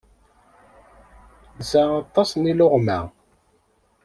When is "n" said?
2.35-2.47